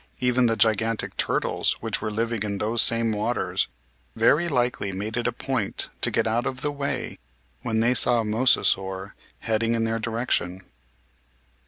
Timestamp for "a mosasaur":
8.21-9.11